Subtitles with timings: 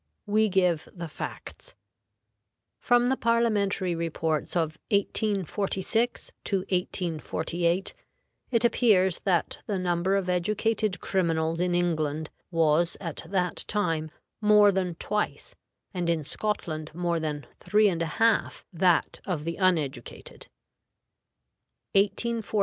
[0.25, 1.75] We give the facts.
[2.79, 7.93] From the Parliamentary reports of 1846 1848,
[8.49, 14.09] it appears that the number of educated criminals in England was at that time
[14.41, 15.53] more than twice,
[15.93, 22.11] and in Scotland more than three and a half that of the uneducated: ++| Years.